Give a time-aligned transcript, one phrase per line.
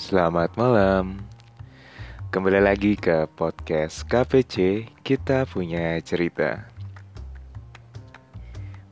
[0.00, 1.20] Selamat malam.
[2.32, 4.88] Kembali lagi ke podcast KPC.
[5.04, 6.64] Kita punya cerita.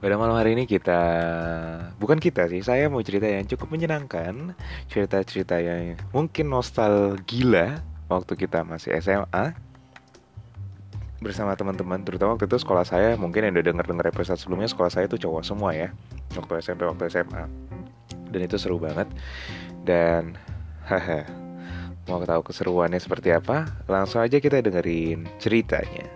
[0.04, 1.00] Pada malam hari ini kita
[1.96, 4.52] bukan kita sih, saya mau cerita yang cukup menyenangkan,
[4.92, 7.80] cerita-cerita yang mungkin nostalgia
[8.12, 9.56] waktu kita masih SMA
[11.24, 14.92] bersama teman-teman terutama waktu itu sekolah saya mungkin yang udah denger denger episode sebelumnya sekolah
[14.92, 15.88] saya itu cowok semua ya
[16.36, 17.48] waktu SMP waktu SMA
[18.28, 19.08] dan itu seru banget
[19.82, 20.36] dan
[20.88, 21.20] haha.
[22.08, 23.68] Mau tahu keseruannya seperti apa?
[23.84, 26.08] Langsung aja kita dengerin ceritanya.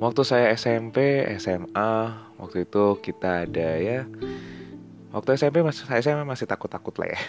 [0.00, 1.92] Waktu saya SMP, SMA,
[2.36, 4.04] waktu itu kita ada ya.
[5.12, 7.20] Waktu SMP masih saya masih takut-takut lah ya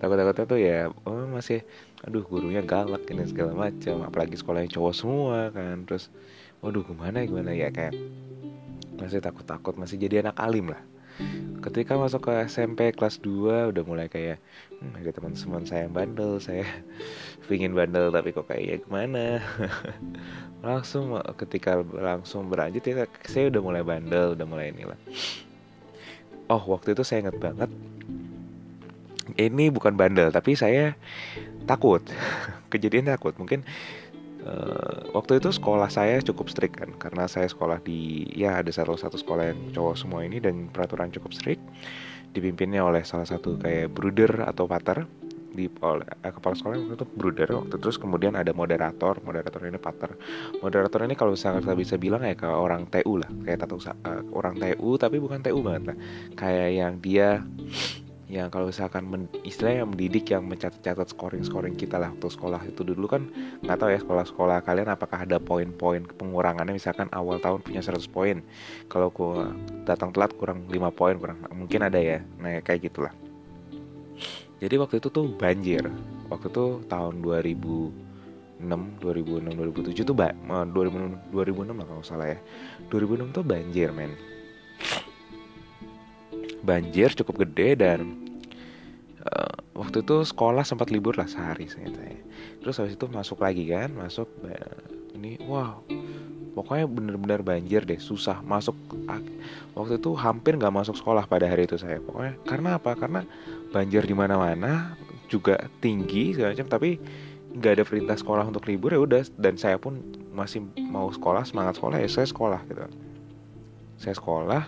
[0.00, 1.62] Takut-takutnya tuh ya oh masih
[2.04, 6.12] aduh gurunya galak ini segala macam apalagi sekolahnya cowok semua kan terus
[6.60, 7.72] waduh gimana gimana ya?
[7.72, 7.96] Kayak
[8.96, 10.82] masih takut-takut masih jadi anak alim lah.
[11.64, 14.42] Ketika masuk ke SMP kelas 2 udah mulai kayak
[14.82, 16.66] hmm, ada teman-teman saya yang bandel saya
[17.48, 19.40] pingin bandel tapi kok kayak ya gimana?
[20.66, 24.98] Langsung ketika langsung berlanjut ya saya udah mulai bandel udah mulai inilah.
[26.52, 27.72] Oh waktu itu saya inget banget
[29.40, 30.94] ini bukan bandel tapi saya
[31.64, 32.04] takut.
[32.72, 33.32] Kejadian takut.
[33.40, 33.64] Mungkin
[34.44, 39.00] uh, waktu itu sekolah saya cukup strict kan karena saya sekolah di ya ada salah
[39.00, 41.62] satu sekolah yang cowok semua ini dan peraturan cukup strict.
[42.34, 45.06] Dipimpinnya oleh salah satu kayak bruder atau pater
[45.54, 49.22] di oleh eh, kepala sekolah waktu itu bruder waktu terus kemudian ada moderator.
[49.22, 50.18] Moderator ini pater.
[50.58, 53.94] Moderator ini kalau misalnya kita bisa bilang ya ke orang TU lah kayak tata usaha
[54.02, 55.96] uh, orang TU tapi bukan TU banget lah.
[56.34, 57.28] Kayak yang dia
[58.24, 62.80] yang kalau misalkan men, istilahnya yang mendidik yang mencatat-catat scoring-scoring kita lah waktu sekolah itu.
[62.80, 63.28] Dulu kan
[63.60, 66.72] nggak tahu ya sekolah-sekolah kalian apakah ada poin-poin pengurangannya.
[66.72, 68.40] Misalkan awal tahun punya 100 poin
[68.88, 69.44] kalau aku
[69.84, 72.24] datang telat kurang 5 poin kurang mungkin ada ya.
[72.40, 73.12] Nah kayak gitulah.
[74.64, 75.84] Jadi waktu itu tuh banjir.
[76.32, 78.64] Waktu itu tahun 2006
[79.04, 82.38] 2006 2007 tuh ba 2006 2006 lah kalau salah ya.
[82.88, 84.16] 2006 tuh banjir men
[86.64, 88.00] banjir cukup gede dan
[89.22, 91.92] uh, waktu itu sekolah sempat libur lah sehari saya
[92.64, 94.26] terus habis itu masuk lagi kan masuk
[95.14, 95.84] ini wow
[96.54, 98.38] pokoknya bener-bener banjir deh susah.
[98.40, 98.78] Masuk
[99.74, 101.98] waktu itu hampir nggak masuk sekolah pada hari itu saya.
[101.98, 102.94] Pokoknya karena apa?
[102.94, 103.26] Karena
[103.74, 104.94] banjir di mana-mana
[105.26, 107.02] juga tinggi segala macam tapi
[107.58, 109.22] nggak ada perintah sekolah untuk libur ya udah.
[109.36, 109.98] Dan saya pun
[110.30, 112.86] masih mau sekolah semangat sekolah ya saya sekolah gitu.
[113.98, 114.62] Saya sekolah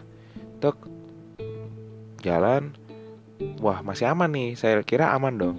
[2.27, 2.75] jalan
[3.63, 4.59] wah masih aman nih.
[4.59, 5.57] Saya kira aman dong.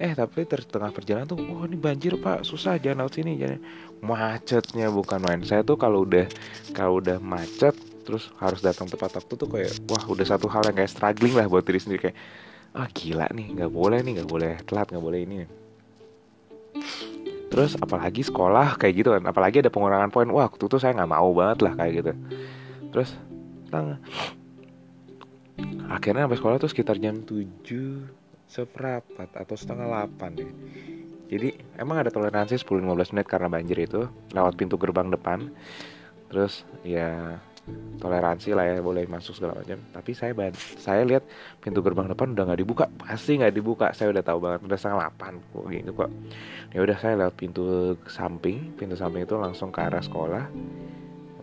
[0.00, 2.44] Eh tapi tengah perjalanan tuh wah ini banjir pak.
[2.44, 3.60] Susah jalan lewat sini jalan
[4.04, 5.40] macetnya bukan main.
[5.44, 6.28] Saya tuh kalau udah
[6.76, 10.76] kalau udah macet terus harus datang tepat waktu tuh kayak wah udah satu hal yang
[10.76, 12.00] kayak struggling lah buat diri sendiri.
[12.10, 12.18] Kayak
[12.70, 15.36] ah gila nih nggak boleh nih nggak boleh telat nggak boleh ini.
[17.50, 19.26] Terus apalagi sekolah kayak gitu kan.
[19.28, 20.30] Apalagi ada pengurangan poin.
[20.32, 22.12] Wah waktu itu saya nggak mau banget lah kayak gitu.
[22.88, 23.10] Terus
[23.68, 24.00] tang
[25.90, 27.40] akhirnya sampai sekolah tuh sekitar jam 7
[28.50, 30.50] seperempat atau setengah 8 deh.
[31.30, 35.54] Jadi emang ada toleransi 10-15 menit karena banjir itu lewat pintu gerbang depan.
[36.26, 37.38] Terus ya
[38.02, 39.78] toleransi lah ya boleh masuk segala macam.
[39.94, 40.34] Tapi saya
[40.82, 41.22] saya lihat
[41.62, 42.84] pintu gerbang depan udah nggak dibuka.
[42.90, 43.94] Pasti nggak dibuka.
[43.94, 46.10] Saya udah tahu banget udah setengah 8 kok gitu kok.
[46.74, 48.74] Ya udah saya lewat pintu samping.
[48.74, 50.50] Pintu samping itu langsung ke arah sekolah.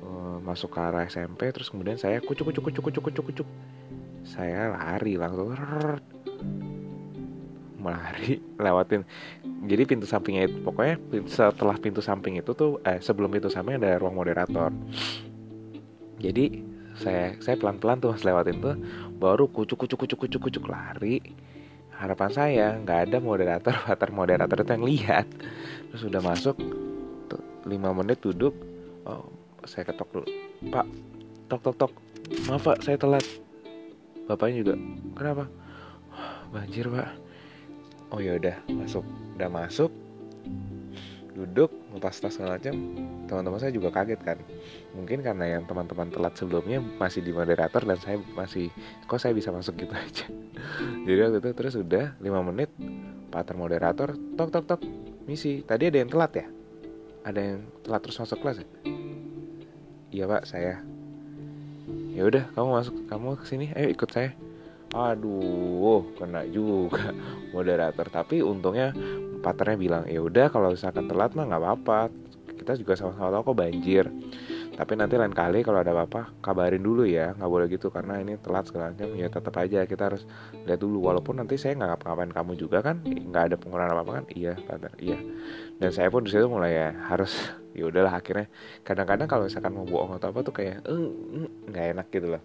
[0.07, 3.47] Eh, masuk ke arah SMP terus kemudian saya kucuk kucuk kucuk kucuk kucuk kucuk
[4.27, 5.55] saya lari langsung
[7.79, 9.07] melari lewatin.
[9.65, 13.95] Jadi pintu sampingnya itu pokoknya setelah pintu samping itu tuh eh sebelum pintu samping ada
[13.95, 14.75] ruang moderator.
[16.19, 16.61] Jadi
[16.97, 18.75] saya saya pelan pelan tuh mas lewatin tuh
[19.21, 21.23] baru kucuk kucuk kucuk kucuk kucuk lari.
[21.97, 25.27] Harapan saya nggak ada moderator pater moderator itu yang lihat.
[25.93, 26.57] Terus udah masuk
[27.31, 28.53] tuh, lima menit duduk.
[29.07, 29.31] Oh,
[29.63, 30.27] saya ketok dulu.
[30.69, 30.85] Pak
[31.47, 31.93] tok tok tok.
[32.51, 33.23] Maaf pak saya telat
[34.27, 34.73] bapaknya juga
[35.15, 35.47] kenapa?
[36.51, 37.09] Banjir pak.
[38.11, 39.03] Oh ya udah masuk.
[39.35, 39.91] Udah masuk?
[41.35, 42.75] Duduk lepas tas segala macam.
[43.27, 44.37] Teman-teman saya juga kaget kan.
[44.95, 48.71] Mungkin karena yang teman-teman telat sebelumnya masih di moderator dan saya masih
[49.07, 50.25] kok saya bisa masuk gitu aja.
[51.03, 52.71] Jadi waktu itu terus udah 5 menit
[53.27, 54.81] pater moderator tok tok tok
[55.27, 56.47] misi tadi ada yang telat ya?
[57.27, 58.67] Ada yang telat terus masuk kelas ya?
[60.07, 60.79] Iya pak saya
[62.17, 63.65] ya udah kamu masuk kamu ke sini.
[63.77, 64.33] Ayo ikut saya.
[64.97, 67.13] Aduh kena juga
[67.53, 68.09] moderator.
[68.09, 68.89] Tapi untungnya
[69.45, 72.09] partnernya bilang ya udah kalau misalkan telat mah nggak apa-apa.
[72.57, 74.05] Kita juga sama-sama tahu kok banjir
[74.77, 77.33] tapi nanti lain kali kalau ada apa-apa kabarin dulu ya.
[77.33, 80.29] Nggak boleh gitu karena ini telat segala macam ya tetap aja kita harus
[80.69, 81.01] lihat dulu.
[81.01, 84.25] Walaupun nanti saya nggak ngapa-ngapain kamu juga kan nggak ada pengurangan apa apa kan?
[84.37, 85.17] Iya partner iya.
[85.81, 87.33] Dan saya pun di situ mulai ya harus
[87.77, 88.45] ya udahlah akhirnya.
[88.85, 90.85] Kadang-kadang kalau misalkan mau bohong atau apa tuh kayak
[91.73, 92.43] nggak enak gitu loh.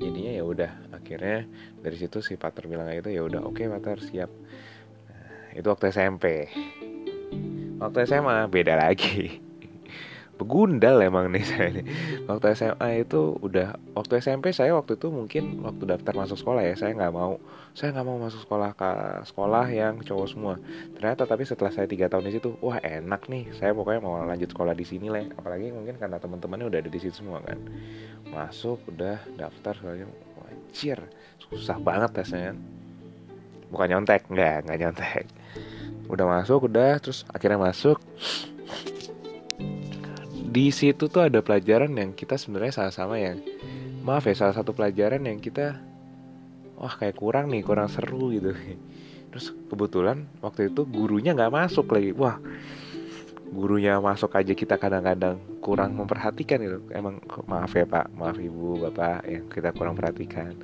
[0.00, 1.44] Jadinya ya udah akhirnya
[1.84, 4.32] dari situ si partner bilang kayak gitu ya udah oke okay, partner siap.
[5.04, 6.48] Nah, itu waktu SMP
[7.78, 9.38] waktu SMA beda lagi
[10.38, 11.84] begundal emang nih saya nih.
[12.30, 16.78] Waktu SMA itu udah waktu SMP saya waktu itu mungkin waktu daftar masuk sekolah ya
[16.78, 17.42] saya nggak mau
[17.74, 18.90] saya nggak mau masuk sekolah ke
[19.26, 20.54] sekolah yang cowok semua.
[20.94, 24.48] Ternyata tapi setelah saya tiga tahun di situ wah enak nih saya pokoknya mau lanjut
[24.54, 25.26] sekolah di sini lah.
[25.34, 27.58] Apalagi mungkin karena teman-temannya udah ada di situ semua kan.
[28.30, 30.06] Masuk udah daftar soalnya
[30.38, 31.02] wajir
[31.50, 32.56] susah banget tesnya kan.
[33.74, 35.26] Bukan nyontek nggak nggak nyontek.
[36.08, 38.00] Udah masuk udah terus akhirnya masuk
[40.48, 43.44] di situ tuh ada pelajaran yang kita sebenarnya sama-sama yang
[44.00, 45.76] maaf ya salah satu pelajaran yang kita
[46.80, 48.56] wah kayak kurang nih kurang seru gitu.
[49.28, 52.16] Terus kebetulan waktu itu gurunya nggak masuk lagi.
[52.16, 52.40] Wah
[53.48, 58.08] gurunya masuk aja kita kadang-kadang kurang memperhatikan gitu emang maaf ya pak.
[58.16, 60.56] Maaf ibu bapak yang kita kurang perhatikan.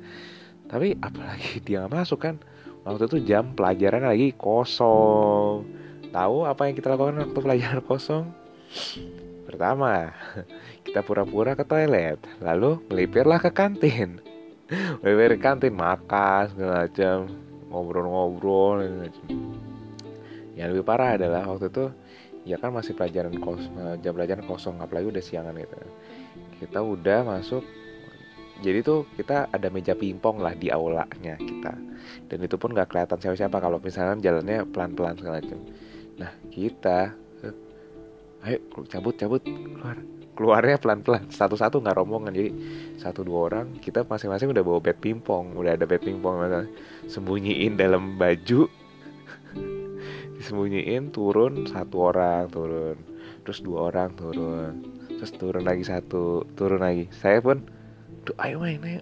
[0.65, 2.41] Tapi apalagi dia nggak masuk kan?
[2.81, 5.61] Waktu itu jam pelajaran lagi kosong.
[6.09, 8.25] Tahu apa yang kita lakukan waktu pelajaran kosong
[9.45, 10.11] Pertama,
[10.85, 14.19] kita pura-pura ke toilet, lalu melipirlah ke kantin.
[15.05, 17.29] Melipir ke kantin, makan segala macam,
[17.69, 18.81] ngobrol-ngobrol
[20.57, 21.85] Yang lebih parah adalah waktu itu
[22.45, 23.65] ya kan masih pelajaran kos
[24.05, 25.77] jam pelajaran kosong apalagi udah siangan gitu.
[26.61, 27.65] Kita udah masuk
[28.63, 31.73] jadi tuh kita ada meja pingpong lah di aulanya kita
[32.31, 35.59] dan itu pun gak kelihatan siapa-siapa kalau misalnya jalannya pelan-pelan segala macam
[36.15, 37.11] nah kita
[38.45, 38.57] ayo
[38.87, 39.41] cabut cabut.
[39.43, 39.97] Keluar.
[40.35, 41.31] Keluarnya pelan-pelan.
[41.31, 42.51] Satu-satu nggak rombongan jadi
[42.99, 43.79] satu dua orang.
[43.79, 45.55] Kita masing-masing udah bawa bed pingpong.
[45.55, 46.43] Udah ada bed pingpong
[47.07, 48.67] sembunyiin dalam baju.
[50.35, 52.99] Disembunyiin turun satu orang turun.
[53.47, 54.83] Terus dua orang turun.
[55.15, 57.07] Terus turun lagi satu turun lagi.
[57.15, 57.63] Saya pun
[58.27, 59.01] tuh ayo main ayo.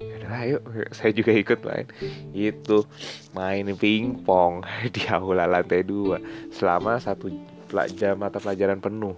[0.00, 0.58] Ya ayo.
[0.96, 1.84] Saya juga ikut main.
[2.32, 2.88] Itu
[3.36, 4.64] main pingpong
[4.94, 6.16] di aula lantai dua.
[6.48, 7.28] Selama satu
[7.96, 9.16] jam mata pelajaran penuh.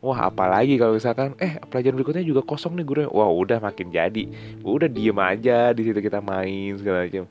[0.00, 3.10] Wah apalagi kalau misalkan eh pelajaran berikutnya juga kosong nih gurunya.
[3.12, 4.24] Wah udah makin jadi.
[4.64, 7.28] Udah diem aja di situ kita main segala macam.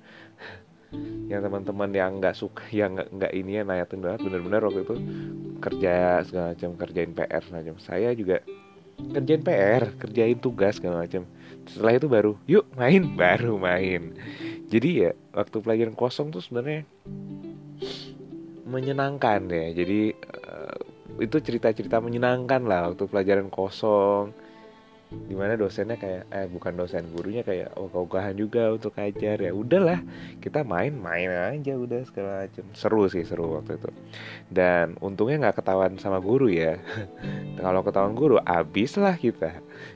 [1.33, 4.95] Yang teman-teman yang nggak suka yang nggak ini ya nayatin banget bener-bener waktu itu
[5.61, 7.75] kerja segala macam kerjain PR macam.
[7.81, 8.41] Saya juga
[9.13, 11.25] kerjain PR kerjain tugas segala macam.
[11.65, 13.05] Setelah itu baru yuk main.
[13.21, 14.13] Baru main.
[14.69, 16.85] Jadi ya waktu pelajaran kosong tuh sebenarnya
[18.69, 19.73] menyenangkan ya.
[19.73, 20.77] Jadi uh,
[21.19, 24.31] itu cerita-cerita menyenangkan lah waktu pelajaran kosong.
[25.09, 28.05] Di mana dosennya kayak eh bukan dosen gurunya kayak oh kau
[28.37, 30.05] juga untuk ajar ya udahlah
[30.37, 33.89] kita main-main aja udah segala macam seru sih seru waktu itu.
[34.53, 36.77] Dan untungnya nggak ketahuan sama guru ya.
[37.57, 39.49] Kalau ketahuan guru abis lah kita.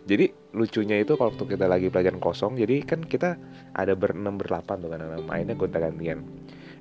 [0.10, 3.42] Jadi lucunya itu kalau waktu kita lagi pelajaran kosong jadi kan kita
[3.74, 6.22] ada berenam berlapan tuh kan mainnya gonta gantian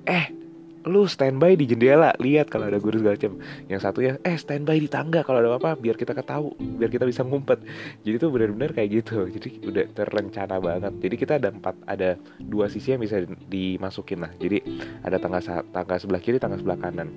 [0.05, 0.42] eh
[0.83, 3.33] lu standby di jendela lihat kalau ada guru segala macam.
[3.71, 7.07] Yang satu ya eh standby di tangga kalau ada apa biar kita ketahu biar kita
[7.07, 7.63] bisa ngumpet.
[8.03, 9.27] Jadi tuh benar-benar kayak gitu.
[9.31, 10.93] Jadi udah terencana banget.
[10.99, 14.31] Jadi kita ada empat ada dua sisi yang bisa dimasukin lah.
[14.37, 14.59] Jadi
[15.03, 15.39] ada tangga
[15.71, 17.09] tangga sebelah kiri tangga sebelah kanan.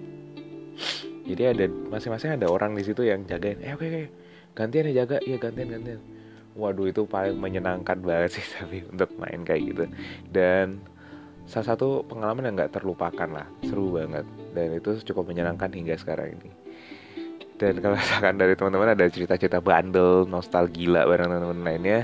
[1.27, 4.03] Jadi ada masing-masing ada orang di situ yang jagain eh oke okay, oke
[4.55, 5.19] gantian ya jaga.
[5.27, 6.01] Iya gantian gantian.
[6.57, 9.85] Waduh itu paling menyenangkan banget sih tapi untuk main kayak gitu.
[10.31, 10.81] Dan
[11.47, 13.47] salah satu pengalaman yang nggak terlupakan lah.
[13.63, 14.27] Seru banget.
[14.53, 16.51] Dan itu cukup menyenangkan hingga sekarang ini.
[17.57, 21.99] Dan kalau misalkan dari teman-teman ada cerita-cerita bandel nostalgia bareng teman-teman lainnya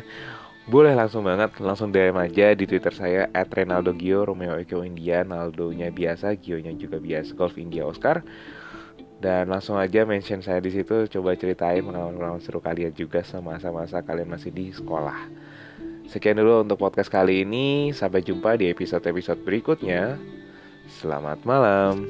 [0.62, 6.38] boleh langsung banget langsung DM aja di Twitter saya @renaldo_gio Romeo Eko India Naldo-nya biasa
[6.38, 8.22] Gio-nya juga biasa Golf India Oscar.
[9.22, 14.02] Dan langsung aja mention saya di situ coba ceritain pengalaman-pengalaman seru kalian juga sama masa-masa
[14.02, 15.30] kalian masih di sekolah
[16.12, 17.88] Sekian dulu untuk podcast kali ini.
[17.96, 20.20] Sampai jumpa di episode-episode berikutnya.
[20.84, 22.04] Selamat malam.